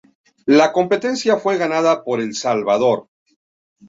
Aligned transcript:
La 0.47 0.71
competencia 0.73 1.37
fue 1.37 1.57
ganada 1.59 2.03
por 2.03 2.21
El 2.21 2.33
Salvador. 2.33 3.07